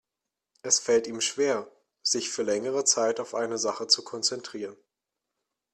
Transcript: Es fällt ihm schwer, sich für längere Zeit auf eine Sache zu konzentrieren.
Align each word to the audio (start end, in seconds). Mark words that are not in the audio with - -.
Es 0.63 0.79
fällt 0.79 1.05
ihm 1.05 1.21
schwer, 1.21 1.69
sich 2.01 2.31
für 2.31 2.41
längere 2.41 2.85
Zeit 2.85 3.19
auf 3.19 3.35
eine 3.35 3.59
Sache 3.59 3.85
zu 3.85 4.03
konzentrieren. 4.03 4.75